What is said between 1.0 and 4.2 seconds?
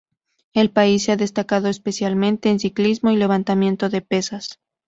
se ha destacado especialmente en ciclismo y levantamiento de